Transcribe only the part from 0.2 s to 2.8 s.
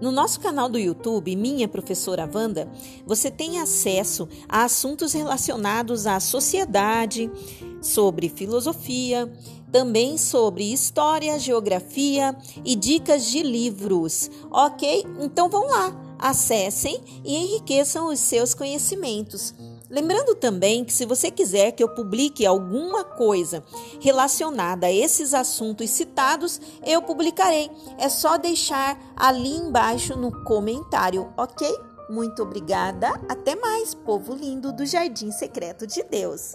canal do YouTube, Minha Professora Wanda,